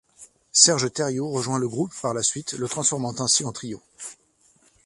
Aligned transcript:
Serge 0.51 0.91
Thériault 0.91 1.29
rejoint 1.29 1.59
le 1.59 1.69
groupe 1.69 1.93
par 2.01 2.15
la 2.15 2.23
suite, 2.23 2.53
le 2.53 2.67
transformant 2.67 3.13
ainsi 3.21 3.45
en 3.45 3.51
trio. 3.51 3.83